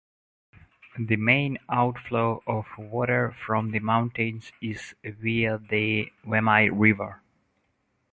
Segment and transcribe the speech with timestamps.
[0.97, 7.21] The main outflow of water from the mountains is via the Wami River.